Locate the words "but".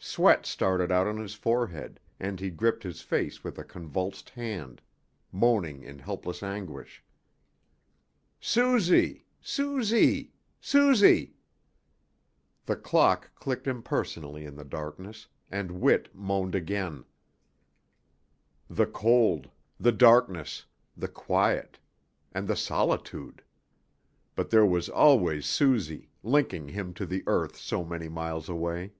24.36-24.50